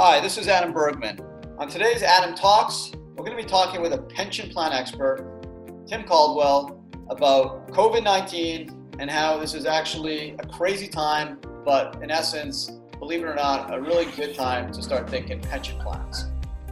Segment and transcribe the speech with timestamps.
[0.00, 1.18] Hi, this is Adam Bergman.
[1.58, 5.28] On today's Adam Talks, we're going to be talking with a pension plan expert,
[5.88, 12.12] Tim Caldwell, about COVID 19 and how this is actually a crazy time, but in
[12.12, 12.70] essence,
[13.00, 16.26] believe it or not, a really good time to start thinking pension plans.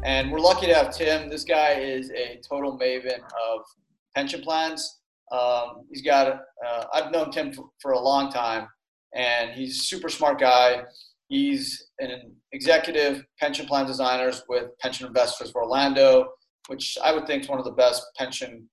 [0.05, 1.29] And we're lucky to have Tim.
[1.29, 3.63] This guy is a total maven of
[4.15, 5.01] pension plans.
[5.33, 8.69] Um, he's got, uh, I've known Tim for, for a long time,
[9.17, 10.85] and he's a super smart guy.
[11.29, 16.29] He's an executive pension plan designers with Pension Investors Orlando,
[16.69, 18.69] which I would think is one of the best pension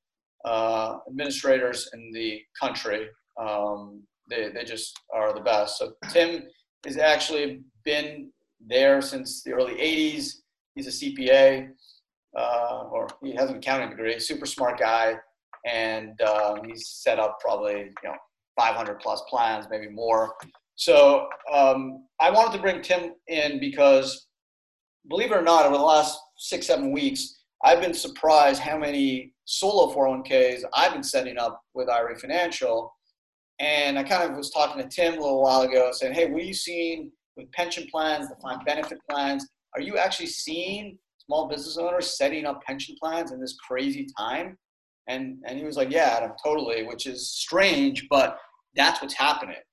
[0.46, 3.08] uh, administrators in the country.
[3.40, 5.78] Um, they, they just are the best.
[5.78, 6.44] So Tim
[6.86, 8.32] has actually been
[8.66, 10.34] there since the early 80s.
[10.76, 11.70] He's a CPA,
[12.38, 15.16] uh, or he has an accounting degree, super smart guy,
[15.66, 18.16] and um, he's set up probably you know
[18.58, 20.34] 500 plus plans, maybe more.
[20.84, 24.28] So um, I wanted to bring Tim in because,
[25.08, 29.32] believe it or not, over the last six seven weeks, I've been surprised how many
[29.46, 32.94] solo 401ks I've been setting up with IRA Financial.
[33.62, 36.42] And I kind of was talking to Tim a little while ago, saying, "Hey, what
[36.42, 39.48] are you seeing with pension plans, defined benefit plans?
[39.76, 44.58] Are you actually seeing small business owners setting up pension plans in this crazy time?"
[45.08, 48.38] And and he was like, "Yeah, Adam, totally," which is strange, but
[48.76, 49.64] that's what's happening.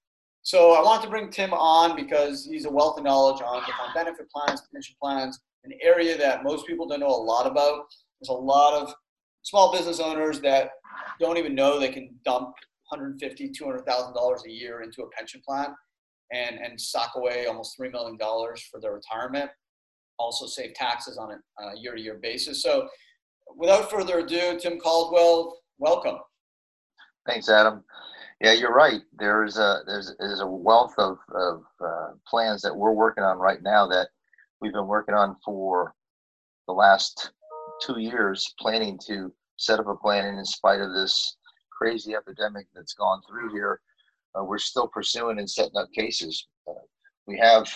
[0.42, 3.94] So I want to bring Tim on because he's a wealth of knowledge on defined
[3.94, 7.84] benefit plans, pension plans, an area that most people don't know a lot about.
[8.20, 8.94] There's a lot of
[9.42, 10.70] small business owners that
[11.18, 12.54] don't even know they can dump
[12.88, 15.74] 150, 200,000 dollars a year into a pension plan
[16.32, 19.50] and and sock away almost three million dollars for their retirement.
[20.18, 22.62] Also save taxes on a year-to-year basis.
[22.62, 22.88] So,
[23.56, 26.16] without further ado, Tim Caldwell, welcome.
[27.26, 27.84] Thanks, Adam.
[28.40, 29.02] Yeah, you're right.
[29.18, 33.62] There's a there's there's a wealth of of uh, plans that we're working on right
[33.62, 34.08] now that
[34.60, 35.94] we've been working on for
[36.66, 37.32] the last
[37.82, 40.24] two years, planning to set up a plan.
[40.24, 41.36] And in spite of this
[41.70, 43.80] crazy epidemic that's gone through here,
[44.34, 46.46] uh, we're still pursuing and setting up cases.
[46.66, 46.72] Uh,
[47.26, 47.68] we have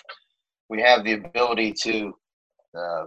[0.70, 2.14] we have the ability to
[2.74, 3.04] uh,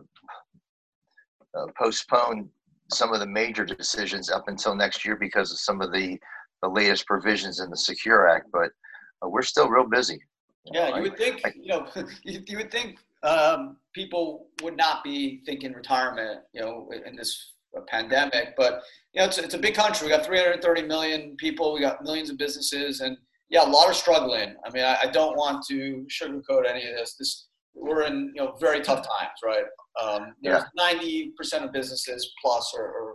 [1.58, 2.50] uh postpone
[2.92, 6.20] some of the major decisions up until next year because of some of the
[6.62, 8.70] the latest provisions in the Secure Act, but
[9.24, 10.20] uh, we're still real busy.
[10.66, 11.88] Yeah, you would think, you know,
[12.24, 17.54] you would think um, people would not be thinking retirement, you know, in this
[17.88, 18.56] pandemic.
[18.58, 18.82] But
[19.14, 20.08] you know, it's, it's a big country.
[20.08, 21.74] We got 330 million people.
[21.74, 23.18] We got millions of businesses, and
[23.50, 24.56] yeah, a lot are struggling.
[24.66, 27.16] I mean, I, I don't want to sugarcoat any of this.
[27.18, 29.66] This we're in you know very tough times, right?
[30.02, 31.30] Um, there's yeah.
[31.42, 33.14] 90% of businesses plus are, are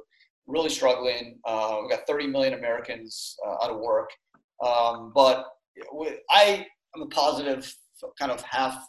[0.53, 1.39] really struggling.
[1.45, 4.11] Uh, we got 30 million Americans uh, out of work.
[4.63, 5.47] Um, but
[6.31, 7.75] I am a positive,
[8.19, 8.87] kind of half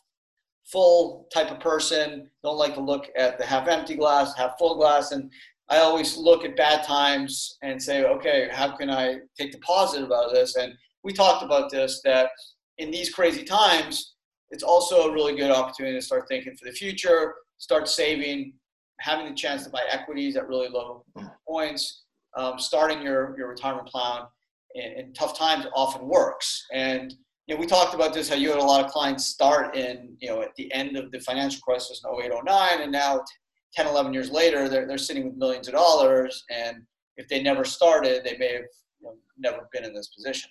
[0.65, 2.29] full type of person.
[2.43, 5.11] Don't like to look at the half empty glass, half full glass.
[5.11, 5.31] And
[5.69, 10.11] I always look at bad times and say, okay, how can I take the positive
[10.11, 10.57] out of this?
[10.57, 12.29] And we talked about this that
[12.77, 14.15] in these crazy times,
[14.51, 18.53] it's also a really good opportunity to start thinking for the future, start saving,
[18.99, 21.31] having the chance to buy equities at really low mm.
[21.53, 22.03] Points,
[22.35, 24.23] um, starting your, your retirement plan
[24.75, 26.65] in, in, tough times often works.
[26.73, 27.13] And
[27.45, 30.15] you know, we talked about this, how you had a lot of clients start in,
[30.19, 33.21] you know, at the end of the financial crisis in 08, 09, and now
[33.75, 36.43] 10, 11 years later, they're, they're sitting with millions of dollars.
[36.49, 36.77] And
[37.17, 40.49] if they never started, they may have you know, never been in this position.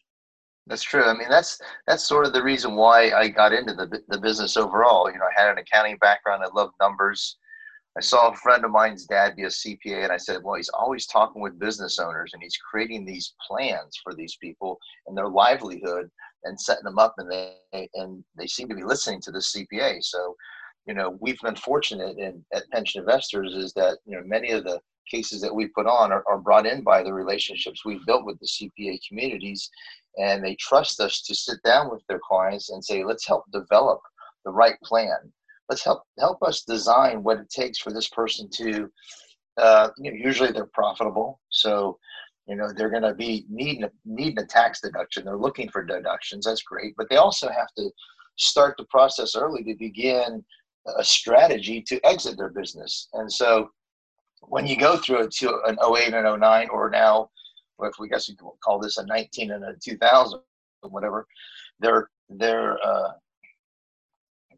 [0.69, 1.03] That's true.
[1.03, 4.57] I mean, that's that's sort of the reason why I got into the the business
[4.57, 5.11] overall.
[5.11, 6.45] You know, I had an accounting background.
[6.45, 7.37] I love numbers.
[7.97, 10.71] I saw a friend of mine's dad be a CPA, and I said, Well, he's
[10.71, 15.29] always talking with business owners and he's creating these plans for these people and their
[15.29, 16.11] livelihood
[16.45, 20.03] and setting them up, and they and they seem to be listening to the CPA.
[20.03, 20.35] So,
[20.87, 24.65] you know, we've been fortunate in at Pension Investors is that you know many of
[24.65, 28.25] the cases that we put on are, are brought in by the relationships we've built
[28.25, 29.69] with the CPA communities,
[30.17, 34.01] and they trust us to sit down with their clients and say, Let's help develop
[34.47, 35.31] the right plan
[35.69, 38.91] let's help help us design what it takes for this person to
[39.59, 41.99] uh, you know, usually they're profitable so
[42.47, 45.25] you know they're going to be needing a, needing a tax deduction.
[45.25, 47.91] They're looking for deductions that's great but they also have to
[48.37, 50.45] start the process early to begin
[50.99, 53.09] a strategy to exit their business.
[53.13, 53.71] And so
[54.41, 57.31] when you go through it to an 08 and 09 or now
[57.81, 60.41] if we guess we call this a 19 and a 2000
[60.83, 61.27] whatever
[61.81, 63.13] they're they're uh,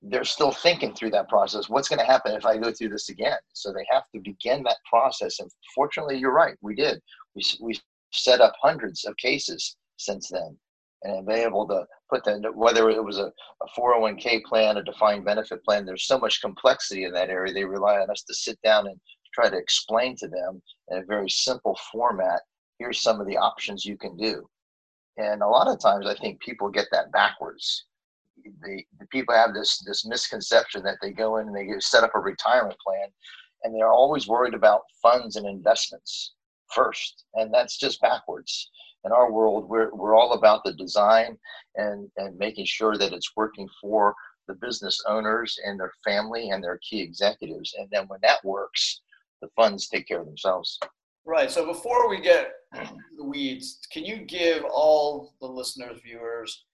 [0.08, 1.68] they're still thinking through that process.
[1.68, 3.38] What's going to happen if I go through this again?
[3.52, 5.40] So they have to begin that process.
[5.40, 6.56] And fortunately, you're right.
[6.60, 7.00] We did.
[7.34, 7.80] We, we
[8.12, 10.56] set up hundreds of cases since then
[11.02, 14.82] and have been able to put that whether it was a, a 401k plan, a
[14.82, 15.84] defined benefit plan.
[15.84, 17.52] There's so much complexity in that area.
[17.52, 18.98] They rely on us to sit down and
[19.34, 22.40] try to explain to them in a very simple format.
[22.78, 24.46] Here's some of the options you can do.
[25.16, 27.84] And a lot of times, I think people get that backwards.
[28.62, 32.14] The, the people have this this misconception that they go in and they set up
[32.14, 33.08] a retirement plan,
[33.62, 36.34] and they're always worried about funds and investments
[36.74, 38.70] first, and that's just backwards
[39.04, 41.36] in our world, we're, we're all about the design
[41.76, 44.14] and, and making sure that it's working for
[44.48, 47.74] the business owners and their family and their key executives.
[47.78, 49.02] And then when that works,
[49.42, 50.78] the funds take care of themselves.
[51.26, 51.50] Right.
[51.50, 52.52] So before we get
[53.16, 56.64] the weeds, can you give all the listeners, viewers,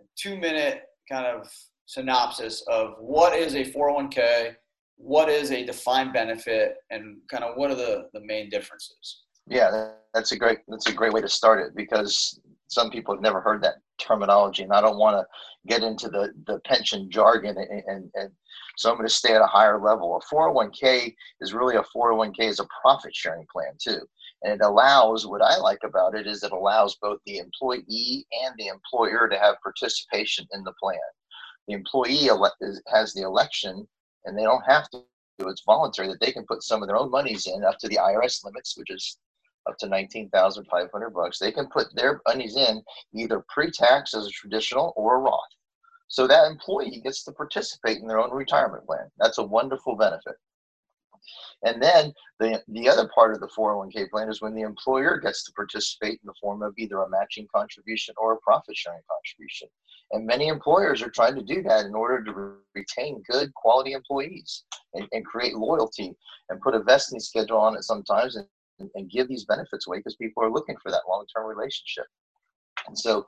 [0.00, 1.48] a two minute kind of
[1.86, 4.54] synopsis of what is a 401k,
[4.96, 9.22] what is a defined benefit, and kind of what are the, the main differences?
[9.46, 13.22] Yeah, that's a great that's a great way to start it because some people have
[13.22, 15.26] never heard that terminology, and I don't want to
[15.68, 18.30] get into the the pension jargon, and, and, and
[18.78, 20.16] so I'm going to stay at a higher level.
[20.16, 24.00] A 401k is really a 401k is a profit sharing plan too,
[24.44, 28.54] and it allows what I like about it is it allows both the employee and
[28.58, 30.98] the employer to have participation in the plan.
[31.66, 32.52] The employee ele-
[32.88, 33.88] has the election,
[34.26, 35.02] and they don't have to.
[35.38, 37.96] It's voluntary that they can put some of their own monies in up to the
[37.96, 39.18] IRS limits, which is
[39.66, 41.38] up to 19,500 bucks.
[41.38, 42.82] They can put their monies in
[43.14, 45.40] either pre-tax as a traditional or a Roth.
[46.08, 49.10] So that employee gets to participate in their own retirement plan.
[49.18, 50.36] That's a wonderful benefit.
[51.64, 55.44] And then the, the other part of the 401k plan is when the employer gets
[55.44, 59.68] to participate in the form of either a matching contribution or a profit sharing contribution.
[60.12, 64.64] And many employers are trying to do that in order to retain good quality employees
[64.94, 66.14] and, and create loyalty
[66.50, 68.46] and put a vesting schedule on it sometimes and
[68.78, 72.06] and, give these benefits away because people are looking for that long-term relationship
[72.86, 73.24] and so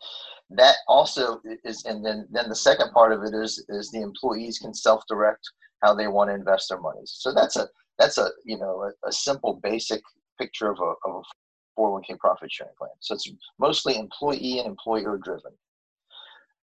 [0.51, 4.59] that also is and then then the second part of it is is the employees
[4.59, 5.41] can self-direct
[5.83, 9.09] how they want to invest their monies so that's a that's a you know a,
[9.09, 10.01] a simple basic
[10.39, 12.91] picture of a, of a 401k profit sharing plan.
[13.01, 15.53] So it's mostly employee and employer driven.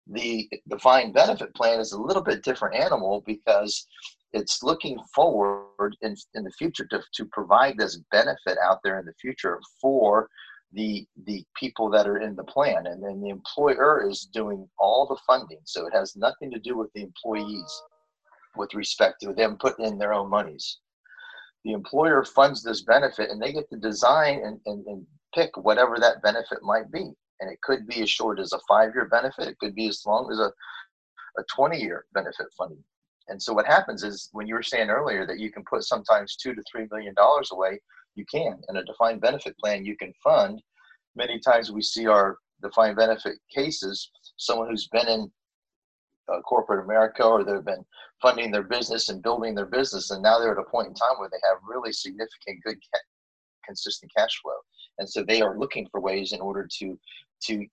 [0.08, 3.86] The defined benefit plan is a little bit different animal because
[4.32, 9.06] it's looking forward in, in the future to, to provide this benefit out there in
[9.06, 10.28] the future for
[10.72, 12.86] the the people that are in the plan.
[12.86, 15.60] And then the employer is doing all the funding.
[15.64, 17.82] So it has nothing to do with the employees
[18.56, 20.78] with respect to them putting in their own monies
[21.64, 25.96] the employer funds this benefit and they get to design and, and, and pick whatever
[25.98, 29.48] that benefit might be and it could be as short as a five year benefit
[29.48, 30.52] it could be as long as a,
[31.40, 32.82] a 20 year benefit funding
[33.28, 36.36] and so what happens is when you were saying earlier that you can put sometimes
[36.36, 37.80] two to three million dollars away,
[38.14, 38.60] you can.
[38.68, 40.60] In a defined benefit plan, you can fund.
[41.16, 45.30] Many times we see our defined benefit cases, someone who's been in
[46.32, 47.84] uh, corporate America or they've been
[48.20, 51.18] funding their business and building their business, and now they're at a point in time
[51.18, 53.00] where they have really significant, good, ca-
[53.64, 54.56] consistent cash flow,
[54.98, 56.98] and so they are looking for ways in order to
[57.44, 57.66] to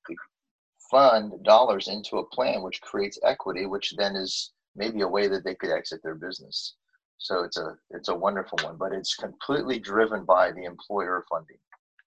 [0.90, 5.44] fund dollars into a plan which creates equity, which then is maybe a way that
[5.44, 6.76] they could exit their business.
[7.18, 11.58] So it's a it's a wonderful one, but it's completely driven by the employer funding.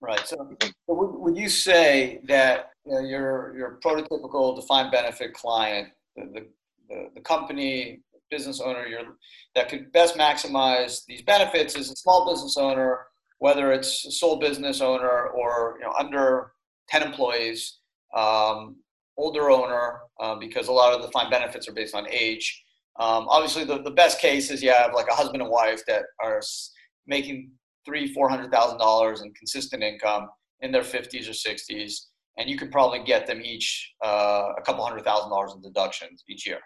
[0.00, 0.26] Right.
[0.26, 5.88] So, so would, would you say that you know, your your prototypical defined benefit client,
[6.16, 6.46] the,
[6.88, 8.00] the, the, company
[8.30, 8.86] business owner
[9.54, 13.00] that could best maximize these benefits is a small business owner,
[13.38, 16.52] whether it's a sole business owner or you know under
[16.88, 17.78] 10 employees,
[18.16, 18.76] um,
[19.16, 22.62] older owner, uh, because a lot of the defined benefits are based on age.
[23.00, 26.04] Um, obviously, the, the best case is you have like a husband and wife that
[26.22, 26.40] are
[27.06, 27.50] making
[27.84, 30.28] three, four hundred thousand dollars in consistent income
[30.60, 32.08] in their fifties or sixties,
[32.38, 36.24] and you could probably get them each uh, a couple hundred thousand dollars in deductions
[36.28, 36.60] each year.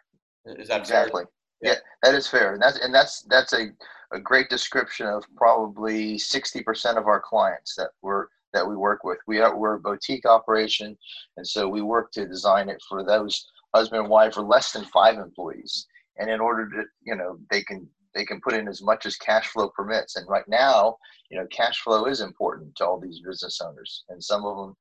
[0.44, 1.24] Is that exactly?
[1.62, 1.72] Yeah.
[1.72, 3.68] yeah, that is fair, and that's and that's that's a,
[4.12, 9.04] a great description of probably sixty percent of our clients that we're that we work
[9.04, 9.18] with.
[9.26, 10.96] We are we're a boutique operation,
[11.36, 14.84] and so we work to design it for those husband and wife or less than
[14.84, 15.86] five employees
[16.18, 19.16] and in order to you know they can they can put in as much as
[19.16, 20.96] cash flow permits and right now
[21.30, 24.74] you know cash flow is important to all these business owners and some of them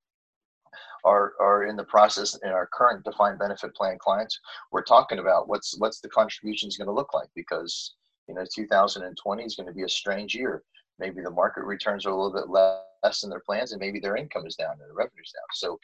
[1.04, 4.40] are are in the process in our current defined benefit plan clients
[4.72, 7.96] we're talking about what's what's the contributions going to look like because
[8.28, 10.64] you know 2020 is going to be a strange year.
[11.00, 14.16] Maybe the market returns are a little bit less in their plans and maybe their
[14.16, 15.48] income is down and their revenues down.
[15.54, 15.80] So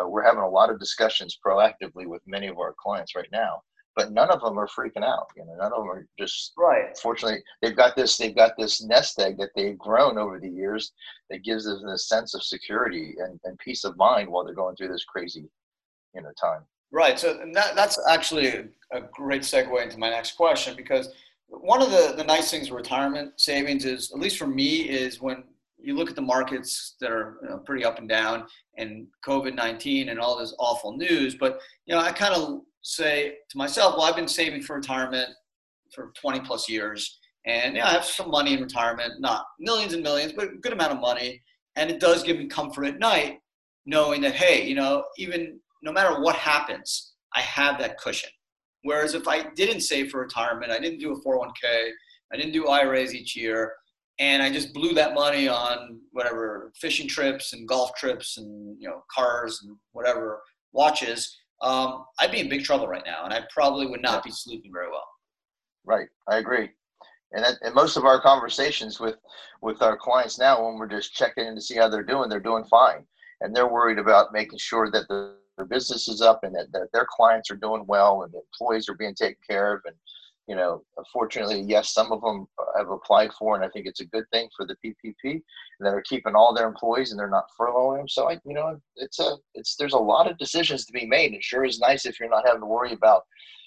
[0.00, 3.62] uh, we're having a lot of discussions proactively with many of our clients right now
[3.96, 5.28] but none of them are freaking out.
[5.36, 6.96] You know, none of them are just right.
[6.98, 10.92] Fortunately, they've got this they've got this nest egg that they've grown over the years
[11.30, 14.76] that gives them a sense of security and, and peace of mind while they're going
[14.76, 15.48] through this crazy,
[16.14, 16.62] you know, time.
[16.94, 17.18] Right.
[17.18, 21.08] So that, that's actually a, a, great segue into my next question because
[21.48, 25.20] one of the, the nice things with retirement savings is, at least for me, is
[25.20, 25.42] when
[25.76, 28.46] you look at the markets that are you know, pretty up and down
[28.78, 31.34] and COVID-19 and all this awful news.
[31.34, 35.30] But, you know, I kind of say to myself, well, I've been saving for retirement
[35.92, 37.18] for 20 plus years.
[37.46, 40.72] And yeah, I have some money in retirement, not millions and millions, but a good
[40.72, 41.42] amount of money.
[41.76, 43.38] And it does give me comfort at night
[43.86, 48.30] knowing that, hey, you know, even no matter what happens, I have that cushion.
[48.82, 51.90] Whereas if I didn't save for retirement, I didn't do a 401k,
[52.32, 53.72] I didn't do IRAs each year,
[54.18, 58.88] and I just blew that money on whatever fishing trips and golf trips and you
[58.88, 60.40] know cars and whatever
[60.72, 64.30] watches, um, I'd be in big trouble right now, and I probably would not be
[64.30, 65.08] sleeping very well.
[65.84, 66.70] Right, I agree.
[67.32, 69.16] And, that, and most of our conversations with
[69.60, 72.40] with our clients now, when we're just checking in to see how they're doing, they're
[72.40, 73.04] doing fine,
[73.40, 76.88] and they're worried about making sure that the, their business is up and that, that
[76.92, 79.94] their clients are doing well and the employees are being taken care of and
[80.46, 80.82] you know,
[81.12, 82.46] fortunately, yes, some of them
[82.76, 85.42] have applied for, and I think it's a good thing for the PPP
[85.80, 88.08] that are keeping all their employees and they're not furloughing them.
[88.08, 91.32] So I, you know, it's a, it's there's a lot of decisions to be made.
[91.32, 93.22] It sure is nice if you're not having to worry about,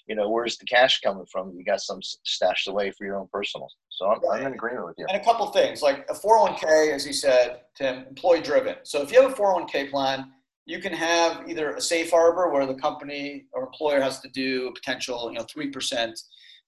[0.06, 1.52] you know, where's the cash coming from?
[1.56, 3.68] You got some stashed away for your own personal.
[3.90, 4.40] So I'm, right.
[4.40, 5.06] I'm in agreement with you.
[5.08, 8.76] And a couple things like a 401k, as you said, Tim, employee driven.
[8.84, 10.30] So if you have a 401k plan,
[10.64, 14.68] you can have either a safe harbor where the company or employer has to do
[14.68, 16.20] a potential, you know, three percent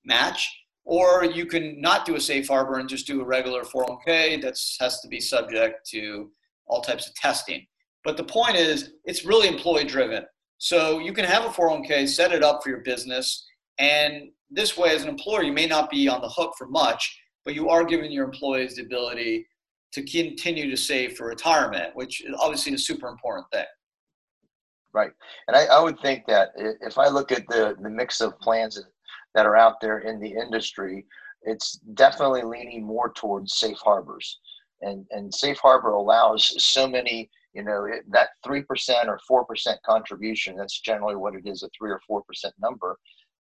[0.04, 0.49] match,
[0.85, 4.59] or you can not do a safe harbor and just do a regular 401k that
[4.80, 6.30] has to be subject to
[6.66, 7.66] all types of testing.
[8.04, 10.25] But the point is, it's really employee driven.
[10.59, 13.47] So you can have a 401k, set it up for your business,
[13.78, 17.19] and this way, as an employer, you may not be on the hook for much,
[17.45, 19.47] but you are giving your employees the ability
[19.92, 23.64] to continue to save for retirement, which is obviously a super important thing.
[24.92, 25.11] Right.
[25.47, 28.80] And I, I, would think that if I look at the, the mix of plans
[29.35, 31.07] that are out there in the industry,
[31.43, 34.39] it's definitely leaning more towards safe harbors.
[34.83, 38.65] And, and safe harbor allows so many, you know, it, that 3%
[39.07, 42.23] or 4% contribution, that's generally what it is, a 3 or 4%
[42.61, 42.99] number.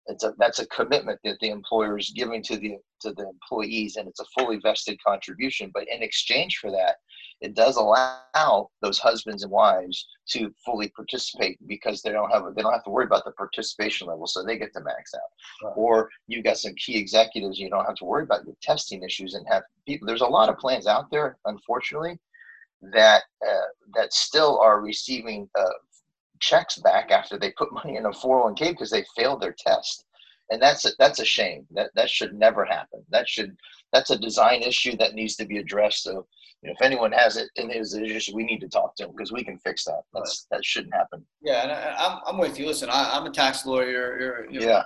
[0.07, 3.97] It's a, that's a commitment that the employer is giving to the, to the employees,
[3.97, 5.71] and it's a fully vested contribution.
[5.75, 6.97] But in exchange for that,
[7.41, 12.63] it does allow those husbands and wives to fully participate because they don't have they
[12.63, 15.67] don't have to worry about the participation level, so they get to max out.
[15.69, 15.75] Right.
[15.77, 19.35] Or you've got some key executives, you don't have to worry about your testing issues
[19.35, 20.07] and have people.
[20.07, 22.19] There's a lot of plans out there, unfortunately,
[22.93, 25.65] that uh, that still are receiving uh,
[26.41, 30.05] checks back after they put money in a 401k because they failed their test
[30.51, 33.57] and that's a, that's a shame that that should never happen that should
[33.93, 36.03] that's a design issue that needs to be addressed.
[36.03, 36.27] So,
[36.63, 39.13] you know, if anyone has it in his issues, we need to talk to him
[39.17, 40.03] because we can fix that.
[40.13, 41.25] That's that shouldn't happen.
[41.43, 42.67] Yeah, and I, am I'm with you.
[42.67, 44.19] Listen, I, am a tax lawyer.
[44.21, 44.83] You're, you're, yeah.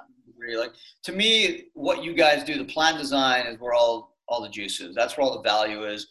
[0.56, 0.72] Like
[1.04, 4.80] to me, what you guys do, the plan design is where all all the juice
[4.80, 4.94] is.
[4.94, 6.08] That's where all the value is.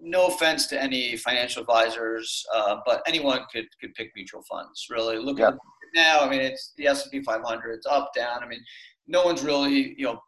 [0.00, 4.86] No offense to any financial advisors, uh, but anyone could could pick mutual funds.
[4.90, 5.54] Really, look yep.
[5.54, 5.58] at
[5.94, 6.20] now.
[6.20, 7.72] I mean, it's the S and P 500.
[7.72, 8.42] It's up, down.
[8.42, 8.62] I mean,
[9.06, 10.20] no one's really you know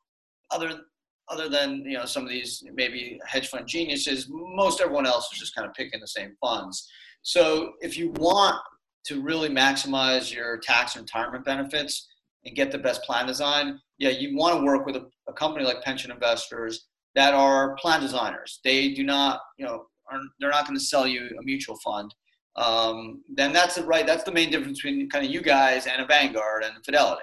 [0.51, 0.81] other
[1.29, 5.39] other than you know some of these maybe hedge fund geniuses, most everyone else is
[5.39, 6.89] just kind of picking the same funds.
[7.23, 8.61] So if you want
[9.07, 12.09] to really maximize your tax and retirement benefits
[12.45, 15.65] and get the best plan design, yeah, you want to work with a, a company
[15.65, 18.61] like Pension Investors that are plan designers.
[18.63, 22.15] They do not, you know, are, they're not going to sell you a mutual fund.
[22.57, 24.07] Um, then that's the right.
[24.07, 27.23] That's the main difference between kind of you guys and a Vanguard and Fidelity.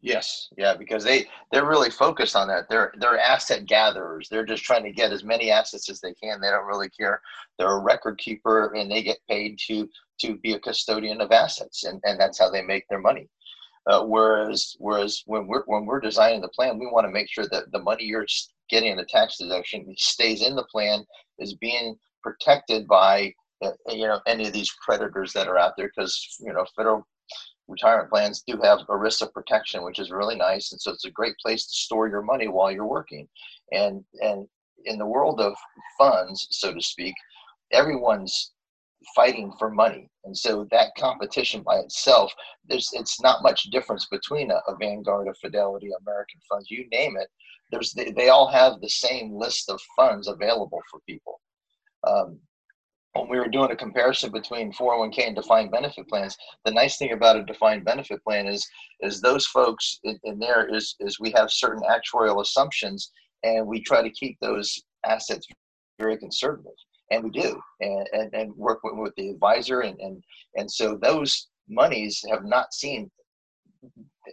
[0.00, 2.68] Yes, yeah, because they they're really focused on that.
[2.68, 4.28] They're they're asset gatherers.
[4.28, 6.40] They're just trying to get as many assets as they can.
[6.40, 7.20] They don't really care.
[7.58, 9.88] They're a record keeper, and they get paid to
[10.20, 13.28] to be a custodian of assets, and, and that's how they make their money.
[13.88, 17.46] Uh, whereas whereas when we're when we're designing the plan, we want to make sure
[17.50, 18.26] that the money you're
[18.70, 21.04] getting in the tax deduction stays in the plan,
[21.38, 23.32] is being protected by
[23.88, 27.06] you know any of these creditors that are out there, because you know federal
[27.68, 30.72] retirement plans do have ERISA protection, which is really nice.
[30.72, 33.28] And so it's a great place to store your money while you're working.
[33.72, 34.46] And and
[34.84, 35.54] in the world of
[35.98, 37.14] funds, so to speak,
[37.72, 38.52] everyone's
[39.14, 40.08] fighting for money.
[40.24, 42.32] And so that competition by itself,
[42.66, 47.16] there's it's not much difference between a, a Vanguard, a Fidelity, American funds, you name
[47.16, 47.28] it.
[47.70, 51.40] There's they, they all have the same list of funds available for people.
[52.06, 52.38] Um,
[53.14, 57.12] when we were doing a comparison between 401k and defined benefit plans, the nice thing
[57.12, 58.66] about a defined benefit plan is
[59.00, 63.10] is those folks in, in there is is we have certain actuarial assumptions
[63.42, 65.46] and we try to keep those assets
[65.98, 66.72] very conservative
[67.10, 70.22] and we do and and, and work with, with the advisor and, and
[70.56, 73.10] and so those monies have not seen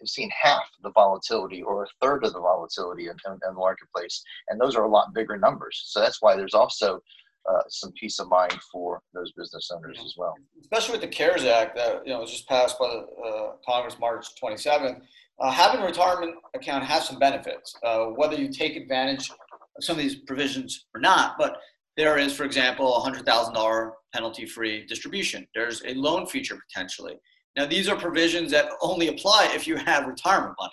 [0.03, 4.23] seen half the volatility or a third of the volatility in, in, in, the marketplace,
[4.49, 5.83] and those are a lot bigger numbers.
[5.85, 6.99] So that's why there's also
[7.49, 10.33] uh, some peace of mind for those business owners as well.
[10.59, 13.97] Especially with the CARES Act that you know was just passed by the uh, Congress
[13.99, 15.01] March 27th.
[15.39, 19.97] Uh, having a retirement account has some benefits, uh, whether you take advantage of some
[19.97, 21.35] of these provisions or not.
[21.37, 21.57] But
[21.97, 25.45] there is, for example, a $100,000 penalty-free distribution.
[25.53, 27.15] There's a loan feature potentially.
[27.55, 30.71] Now, these are provisions that only apply if you have retirement money.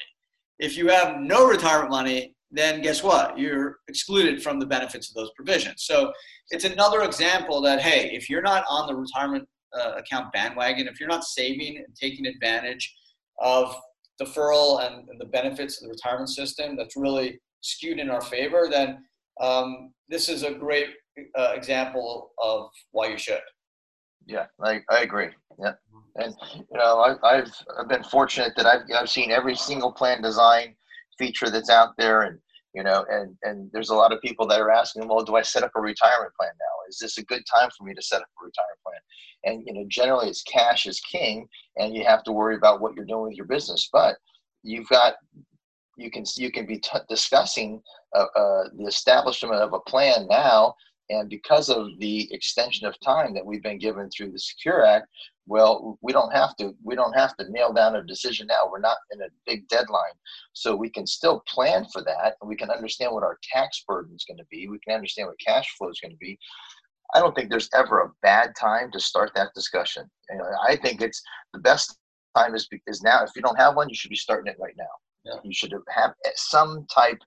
[0.59, 3.39] If you have no retirement money, then guess what?
[3.39, 5.85] You're excluded from the benefits of those provisions.
[5.85, 6.13] So
[6.51, 11.01] it's another example that, hey, if you're not on the retirement uh, account bandwagon, if
[11.01, 12.95] you're not saving and taking advantage
[13.41, 13.75] of
[14.21, 18.69] deferral and, and the benefits of the retirement system that's really skewed in our favor,
[18.71, 19.03] then
[19.41, 20.89] um, this is a great
[21.39, 23.41] uh, example of why you should.
[24.27, 25.29] Yeah, I, I agree.
[25.59, 25.73] Yeah.
[26.17, 30.21] And, you know, I, I've, I've been fortunate that I've, I've seen every single plan
[30.21, 30.75] design
[31.23, 32.23] feature that's out there.
[32.23, 32.39] And,
[32.75, 35.43] you know, and, and there's a lot of people that are asking, well, do I
[35.43, 36.89] set up a retirement plan now?
[36.89, 39.01] Is this a good time for me to set up a retirement plan?
[39.45, 42.95] And, you know, generally it's cash is king and you have to worry about what
[42.95, 43.89] you're doing with your business.
[43.93, 44.17] But
[44.63, 45.15] you've got
[45.97, 47.83] you can you can be t- discussing
[48.17, 50.75] uh, uh, the establishment of a plan now
[51.11, 55.07] and because of the extension of time that we've been given through the secure act
[55.47, 58.81] well we don't have to we don't have to nail down a decision now we're
[58.81, 60.13] not in a big deadline
[60.53, 64.15] so we can still plan for that and we can understand what our tax burden
[64.15, 66.39] is going to be we can understand what cash flow is going to be
[67.15, 70.77] i don't think there's ever a bad time to start that discussion you know, i
[70.77, 71.23] think it's
[71.53, 71.97] the best
[72.37, 74.75] time is is now if you don't have one you should be starting it right
[74.79, 74.85] now
[75.25, 75.39] yeah.
[75.45, 77.19] you should have some type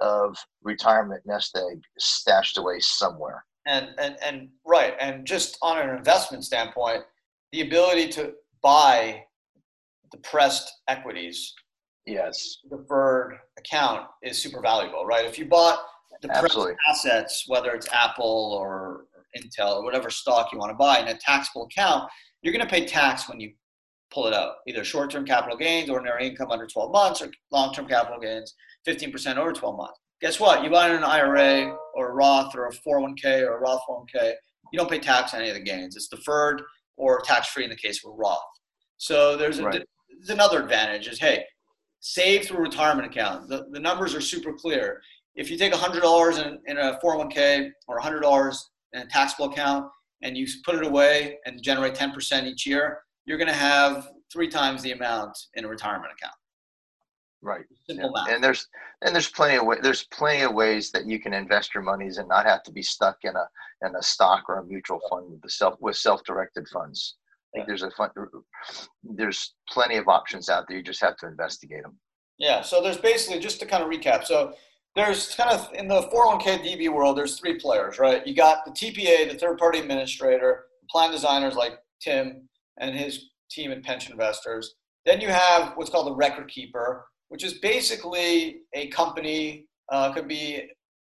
[0.00, 3.44] of retirement nest egg stashed away somewhere.
[3.66, 4.94] And, and, and right.
[5.00, 7.02] And just on an investment standpoint,
[7.52, 9.22] the ability to buy
[10.12, 11.54] depressed equities,
[12.06, 15.26] yes, deferred account is super valuable, right?
[15.26, 15.78] If you bought
[16.20, 16.74] depressed Absolutely.
[16.88, 19.04] assets, whether it's Apple or
[19.36, 22.10] Intel or whatever stock you want to buy in a taxable account,
[22.42, 23.52] you're going to pay tax when you
[24.10, 28.18] pull it out, either short-term capital gains, ordinary income under 12 months, or long-term capital
[28.18, 28.54] gains,
[28.86, 30.00] 15% over 12 months.
[30.20, 30.64] Guess what?
[30.64, 34.32] You buy in an IRA or a Roth or a 401k or a Roth 401k,
[34.72, 35.94] you don't pay tax on any of the gains.
[35.94, 36.62] It's deferred
[36.98, 38.38] or tax-free in the case of a Roth.
[38.98, 39.84] So there's, a, right.
[40.18, 41.44] there's another advantage is, hey,
[42.00, 43.48] save through a retirement account.
[43.48, 45.00] The, the numbers are super clear.
[45.36, 48.56] If you take $100 in, in a 401k or $100
[48.92, 49.86] in a taxable account
[50.22, 54.48] and you put it away and generate 10% each year, you're going to have three
[54.48, 56.34] times the amount in a retirement account.
[57.40, 57.64] Right.
[57.88, 58.28] Simple math.
[58.30, 58.66] And there's
[59.02, 62.18] and there's plenty of way, there's plenty of ways that you can invest your monies
[62.18, 65.30] and not have to be stuck in a in a stock or a mutual fund
[65.30, 67.16] with the self with self-directed funds.
[67.54, 68.10] I think there's a fun,
[69.02, 70.76] there's plenty of options out there.
[70.76, 71.96] You just have to investigate them.
[72.38, 72.60] Yeah.
[72.60, 74.24] So there's basically just to kind of recap.
[74.24, 74.54] So
[74.94, 78.26] there's kind of in the 401k DB world, there's three players, right?
[78.26, 82.48] You got the TPA, the third party administrator, plan designers like Tim
[82.78, 84.74] and his team at Pension Investors.
[85.06, 90.28] Then you have what's called the record keeper, which is basically a company, uh, could
[90.28, 90.62] be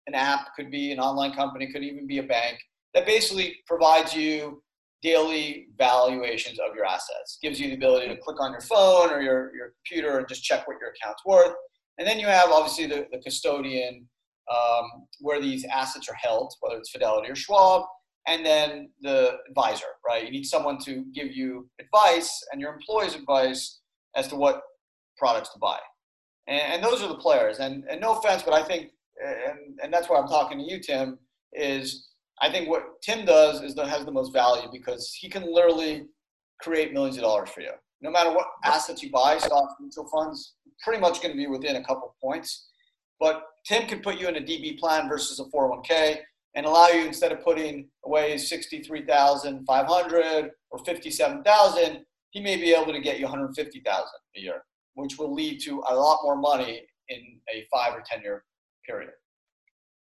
[0.08, 2.58] an app, could be an online company, could even be a bank
[2.93, 4.62] that basically provides you
[5.04, 9.21] daily valuations of your assets, gives you the ability to click on your phone or
[9.21, 11.54] your, your computer and just check what your account's worth.
[11.99, 14.08] And then you have obviously the, the custodian
[14.51, 17.84] um, where these assets are held, whether it's Fidelity or Schwab,
[18.28, 20.23] and then the advisor, right?
[20.23, 23.82] You need someone to give you advice and your employees advice
[24.15, 24.62] as to what
[25.17, 25.78] products to buy.
[26.47, 27.60] And, and those are the players.
[27.60, 28.91] And, and no offense, but I think,
[29.23, 31.19] and, and that's why I'm talking to you, Tim,
[31.53, 32.10] is
[32.41, 36.05] I think what Tim does is has the most value because he can literally
[36.62, 37.71] create millions of dollars for you.
[38.01, 41.77] No matter what assets you buy, stocks, mutual funds, pretty much going to be within
[41.77, 42.67] a couple points.
[43.19, 46.17] But Tim can put you in a DB plan versus a 401k
[46.55, 52.99] and allow you instead of putting away 63,500 or 57,000, he may be able to
[52.99, 54.05] get you 150,000
[54.36, 54.63] a year
[54.95, 57.19] which will lead to a lot more money in
[57.53, 58.43] a five or 10 year
[58.88, 59.12] period.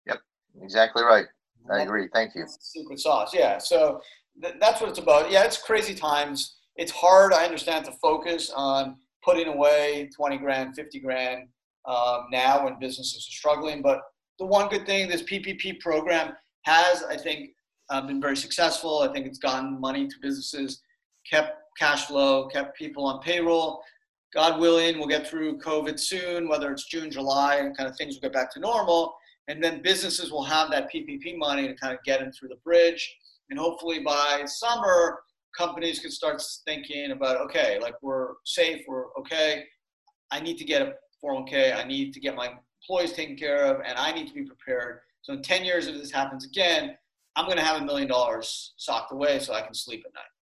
[0.06, 0.18] Yep,
[0.62, 1.26] exactly right.
[1.70, 2.08] I agree.
[2.12, 2.46] Thank you.
[2.60, 3.34] Secret sauce.
[3.34, 3.58] Yeah.
[3.58, 4.00] So
[4.40, 5.30] th- that's what it's about.
[5.30, 6.56] Yeah, it's crazy times.
[6.76, 11.48] It's hard, I understand, to focus on putting away 20 grand, 50 grand
[11.86, 13.82] um, now when businesses are struggling.
[13.82, 14.00] But
[14.38, 17.50] the one good thing this PPP program has, I think,
[17.90, 19.00] uh, been very successful.
[19.00, 20.82] I think it's gotten money to businesses,
[21.28, 23.82] kept cash flow, kept people on payroll.
[24.36, 28.14] God willing, we'll get through COVID soon, whether it's June, July, and kind of things
[28.14, 29.16] will get back to normal.
[29.48, 32.56] And then businesses will have that PPP money to kind of get them through the
[32.56, 33.16] bridge.
[33.48, 35.20] And hopefully by summer,
[35.56, 39.64] companies can start thinking about okay, like we're safe, we're okay.
[40.30, 40.92] I need to get a
[41.24, 41.74] 401k.
[41.74, 42.50] I need to get my
[42.82, 45.00] employees taken care of, and I need to be prepared.
[45.22, 46.94] So in 10 years, if this happens again,
[47.36, 50.35] I'm going to have a million dollars socked away so I can sleep at night.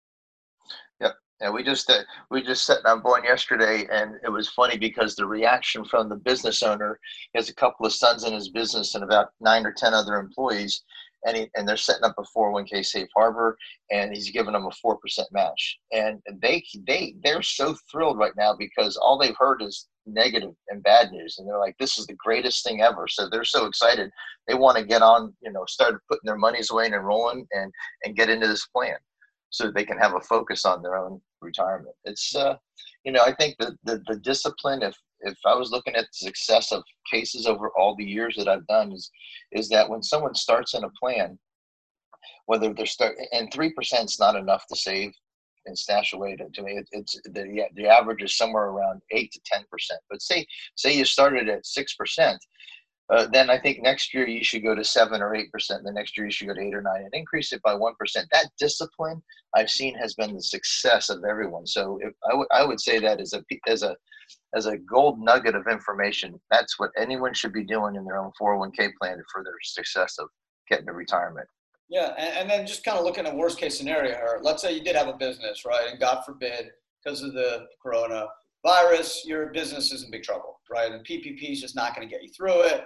[1.42, 5.16] Yeah, we just uh, we just sat on board yesterday, and it was funny because
[5.16, 7.00] the reaction from the business owner
[7.33, 10.20] he has a couple of sons in his business and about nine or ten other
[10.20, 10.85] employees,
[11.26, 13.59] and he, and they're setting up a 401k safe harbor,
[13.90, 18.37] and he's giving them a four percent match, and they they they're so thrilled right
[18.37, 22.07] now because all they've heard is negative and bad news, and they're like, this is
[22.07, 23.09] the greatest thing ever.
[23.09, 24.12] So they're so excited,
[24.46, 27.72] they want to get on, you know, start putting their monies away and enrolling and
[28.05, 28.96] and get into this plan
[29.52, 31.94] so they can have a focus on their own retirement.
[32.04, 32.56] It's, uh,
[33.04, 36.26] you know, I think the, the, the discipline, if, if I was looking at the
[36.26, 39.10] success of cases over all the years that I've done is,
[39.52, 41.38] is that when someone starts in a plan,
[42.46, 43.72] whether they're start and 3%
[44.04, 45.12] is not enough to save
[45.66, 49.32] and stash away to, to me, it, it's the, the average is somewhere around eight
[49.32, 49.64] to 10%,
[50.08, 52.38] but say, say you started at 6%,
[53.12, 55.85] uh, then I think next year you should go to seven or eight percent.
[55.85, 57.94] The next year you should go to eight or nine and increase it by one
[57.98, 58.27] percent.
[58.33, 59.22] That discipline
[59.55, 61.66] I've seen has been the success of everyone.
[61.66, 63.94] So if I would I would say that as a as a
[64.55, 68.33] as a gold nugget of information, that's what anyone should be doing in their own
[68.40, 70.29] 401k plan for their success of
[70.68, 71.46] getting to retirement.
[71.90, 74.40] Yeah, and, and then just kind of looking at worst case scenario here.
[74.42, 75.90] Let's say you did have a business, right?
[75.90, 76.70] And God forbid,
[77.05, 78.29] because of the corona
[78.64, 80.90] virus, your business is in big trouble, right?
[80.90, 82.85] And PPP is just not going to get you through it.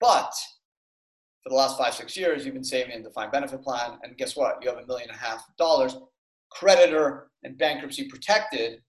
[0.00, 0.32] But
[1.42, 3.98] for the last five, six years, you've been saving in a defined benefit plan.
[4.02, 4.58] And guess what?
[4.62, 5.96] You have a million and a half dollars
[6.50, 8.80] creditor and bankruptcy protected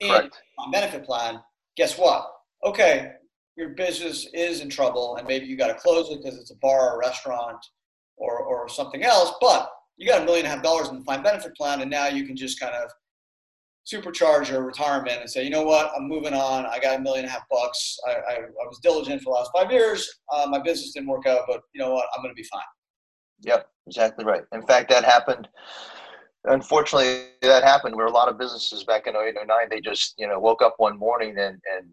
[0.00, 1.40] in a defined benefit plan.
[1.76, 2.26] Guess what?
[2.64, 3.12] Okay,
[3.56, 6.56] your business is in trouble and maybe you got to close it because it's a
[6.56, 7.64] bar or restaurant
[8.16, 11.00] or, or something else, but you got a million and a half dollars in the
[11.00, 12.90] defined benefit plan and now you can just kind of
[13.90, 16.66] supercharge your retirement and say, you know what, I'm moving on.
[16.66, 17.98] I got a million and a half bucks.
[18.06, 20.08] I, I, I was diligent for the last five years.
[20.32, 22.62] Uh, my business didn't work out, but you know what, I'm going to be fine.
[23.40, 24.42] Yep, exactly right.
[24.52, 25.48] In fact, that happened.
[26.44, 30.28] Unfortunately, that happened where a lot of businesses back in 08, 09, they just, you
[30.28, 31.88] know, woke up one morning and, and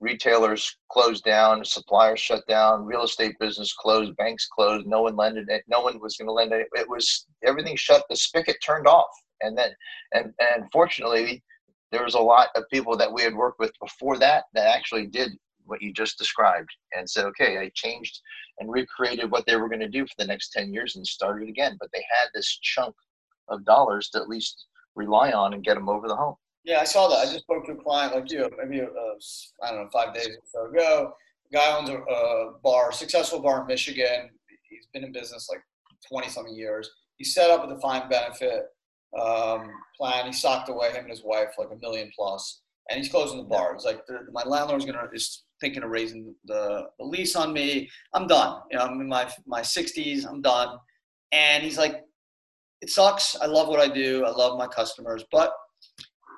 [0.00, 5.48] retailers closed down, suppliers shut down, real estate business closed, banks closed, no one lended
[5.48, 6.66] it, no one was going to lend it.
[6.72, 9.10] It was everything shut, the spigot turned off
[9.42, 9.70] and then
[10.12, 11.42] and and fortunately
[11.92, 15.06] there was a lot of people that we had worked with before that that actually
[15.06, 15.32] did
[15.64, 18.20] what you just described and said okay i changed
[18.60, 21.48] and recreated what they were going to do for the next 10 years and started
[21.48, 21.76] again.
[21.80, 22.94] But they had this chunk
[23.48, 26.36] of dollars to at least rely on and get them over the hump.
[26.64, 27.18] Yeah i saw that.
[27.18, 28.86] I just spoke to a client like you maybe uh,
[29.64, 31.12] i don't know five days or so ago.
[31.52, 34.30] Guy owns a, a bar successful bar in michigan.
[34.68, 35.62] He's been in business like
[36.08, 36.90] 20 something years.
[37.16, 38.64] He set up with a defined benefit
[39.18, 40.26] um, plan.
[40.26, 43.44] He socked away him and his wife like a million plus, and he's closing the
[43.44, 43.74] bar.
[43.74, 47.88] It's like, my landlord's gonna is thinking of raising the, the lease on me.
[48.14, 48.62] I'm done.
[48.70, 50.26] You know, I'm in my my 60s.
[50.26, 50.78] I'm done.
[51.32, 52.02] And he's like,
[52.80, 53.36] it sucks.
[53.40, 54.24] I love what I do.
[54.24, 55.52] I love my customers, but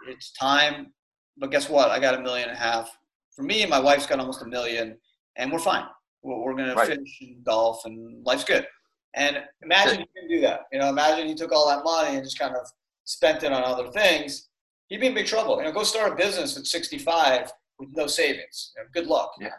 [0.08, 0.92] it's time.
[1.38, 1.90] But guess what?
[1.90, 2.90] I got a million and a half
[3.34, 4.98] for me, and my wife's got almost a million,
[5.36, 5.84] and we're fine.
[6.22, 6.88] We're, we're gonna right.
[6.88, 8.66] finish golf, and life's good.
[9.14, 10.62] And imagine he didn't do that.
[10.72, 12.66] You know, imagine he took all that money and just kind of
[13.04, 14.48] spent it on other things.
[14.88, 15.58] He'd be in big trouble.
[15.58, 18.72] You know, go start a business at 65 with no savings.
[18.76, 19.32] You know, good luck.
[19.40, 19.50] Yeah,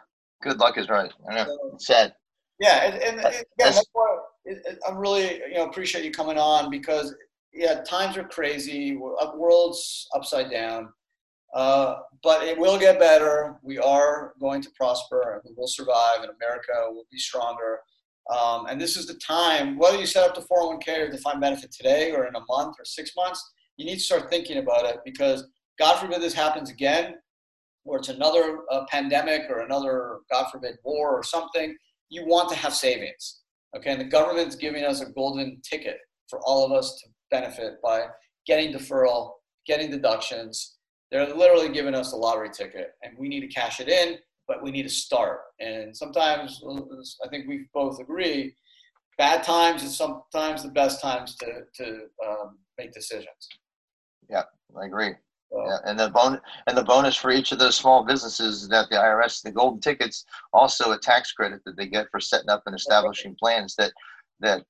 [0.42, 1.12] good luck is right.
[1.28, 1.44] I know.
[1.44, 2.14] So, sad.
[2.60, 4.16] Yeah, and, and, and that's why
[4.86, 7.14] I really you know appreciate you coming on because
[7.52, 8.96] yeah, times are crazy.
[8.96, 10.92] World's upside down.
[11.54, 13.60] Uh, but it will get better.
[13.62, 17.78] We are going to prosper and we will survive, and America will be stronger.
[18.30, 21.70] Um, and this is the time, whether you set up the 401k or defined benefit
[21.72, 24.98] today or in a month or six months, you need to start thinking about it
[25.04, 25.46] because
[25.78, 27.16] God forbid this happens again,
[27.84, 31.76] or it's another uh, pandemic or another, God forbid, war or something.
[32.08, 33.40] You want to have savings.
[33.76, 37.82] Okay, and the government's giving us a golden ticket for all of us to benefit
[37.82, 38.06] by
[38.46, 39.32] getting deferral,
[39.66, 40.76] getting deductions.
[41.10, 44.62] They're literally giving us a lottery ticket, and we need to cash it in but
[44.62, 45.40] we need to start.
[45.60, 46.62] And sometimes,
[47.24, 48.54] I think we both agree,
[49.18, 53.48] bad times is sometimes the best times to, to um, make decisions.
[54.28, 54.44] Yeah,
[54.80, 55.12] I agree.
[55.50, 58.68] So, yeah, and the bon- and the bonus for each of those small businesses is
[58.68, 62.48] that the IRS, the golden tickets, also a tax credit that they get for setting
[62.48, 63.92] up and establishing plans that
[64.40, 64.64] that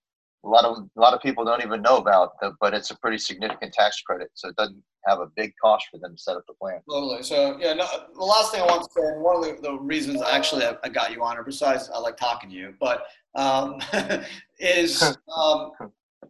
[0.45, 3.19] a lot of a lot of people don't even know about, but it's a pretty
[3.19, 4.31] significant tax credit.
[4.35, 6.81] So it doesn't have a big cost for them to set up the plan.
[6.91, 7.23] Totally.
[7.23, 9.79] So yeah, no, the last thing I want to say, and one of the, the
[9.79, 13.07] reasons actually I, I, got you on, or besides I like talking to you, but
[13.35, 13.81] um,
[14.59, 15.03] is
[15.37, 15.73] um,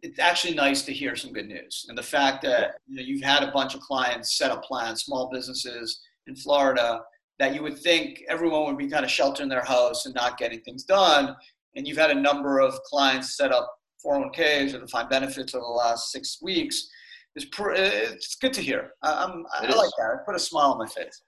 [0.02, 1.86] it's actually nice to hear some good news.
[1.88, 5.04] And the fact that you know, you've had a bunch of clients set up plans,
[5.04, 7.00] small businesses in Florida,
[7.38, 10.60] that you would think everyone would be kind of sheltering their house and not getting
[10.60, 11.34] things done.
[11.76, 13.68] And you've had a number of clients set up
[14.04, 16.88] 401ks or defined benefits over the last six weeks.
[17.36, 18.90] It's, pr- uh, it's good to hear.
[19.02, 20.14] I, am I like that.
[20.14, 21.22] It put a smile on my face.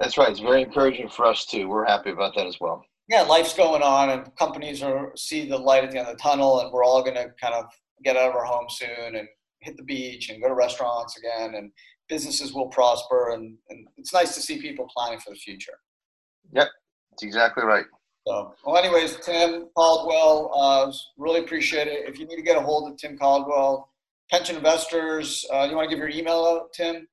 [0.00, 0.30] That's right.
[0.30, 1.68] It's very encouraging for us too.
[1.68, 2.84] We're happy about that as well.
[3.08, 6.22] Yeah, life's going on, and companies are see the light at the end of the
[6.22, 7.66] tunnel, and we're all going to kind of
[8.04, 9.28] get out of our home soon and
[9.60, 11.70] hit the beach and go to restaurants again, and
[12.08, 13.32] businesses will prosper.
[13.32, 15.74] And, and it's nice to see people planning for the future.
[16.52, 16.68] Yep,
[17.10, 17.84] that's exactly right.
[18.26, 22.08] So, well, anyways, Tim Caldwell, uh, really appreciate it.
[22.08, 23.88] If you need to get a hold of Tim Caldwell,
[24.30, 27.08] pension investors, uh, you want to give your email out, Tim?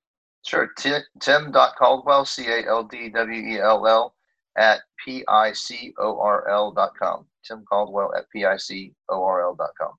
[0.45, 0.69] Sure.
[0.77, 4.13] T- Tim.caldwell, C A L D W E L L,
[4.57, 7.25] at P I C O R L dot com.
[7.45, 9.93] Tim Caldwell at P I C O R L dot com.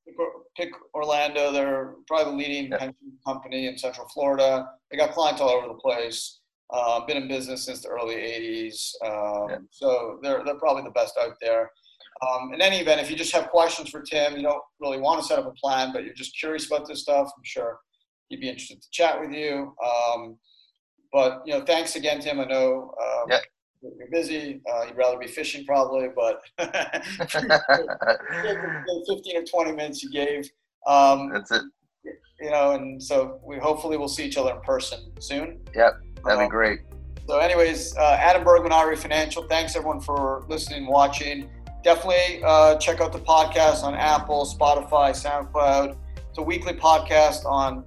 [0.57, 1.53] Pick Orlando.
[1.53, 2.81] They're probably the leading yep.
[2.81, 4.68] pension company in Central Florida.
[4.90, 6.39] They got clients all over the place.
[6.73, 8.95] Uh, been in business since the early 80s.
[9.05, 9.63] Um, yep.
[9.71, 11.71] So they're, they're probably the best out there.
[12.23, 15.21] Um, in any event, if you just have questions for Tim, you don't really want
[15.21, 17.79] to set up a plan, but you're just curious about this stuff, I'm sure
[18.31, 19.75] he'd be interested to chat with you.
[19.85, 20.39] Um,
[21.13, 22.41] but you know, thanks again, Tim.
[22.41, 23.43] I know um, yep.
[23.83, 24.63] you're busy.
[24.73, 27.03] Uh, you'd rather be fishing probably, but 15
[29.37, 30.49] or 20 minutes you gave.
[30.87, 31.63] Um, That's it.
[32.41, 35.61] You know, and so we hopefully we'll see each other in person soon.
[35.75, 36.81] Yep, that'd be um, great.
[37.27, 39.43] So, anyways, uh, Adam Bergman, IRA Financial.
[39.45, 41.49] Thanks everyone for listening, and watching
[41.83, 45.97] definitely uh, check out the podcast on Apple, Spotify, SoundCloud.
[46.29, 47.85] It's a weekly podcast on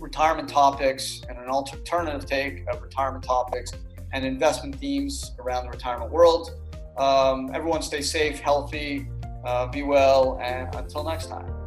[0.00, 3.72] retirement topics and an alternative take of retirement topics
[4.12, 6.50] and investment themes around the retirement world.
[6.96, 9.08] Um, everyone stay safe, healthy,
[9.44, 11.65] uh, be well, and until next time.